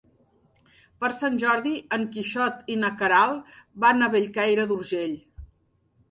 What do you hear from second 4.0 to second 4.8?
a Bellcaire